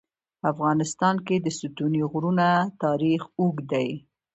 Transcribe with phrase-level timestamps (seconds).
[0.39, 2.47] په افغانستان کې د ستوني غرونه
[2.83, 3.89] تاریخ اوږد دی.